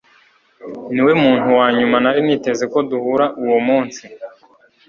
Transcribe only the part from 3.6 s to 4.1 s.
munsi